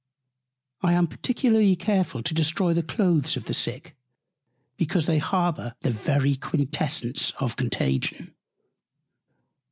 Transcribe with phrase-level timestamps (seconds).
[0.81, 3.95] I am particularly careful to destroy the Cloaths of the Sick,
[4.75, 8.33] because they Harbour the very Quintessence of Contagion.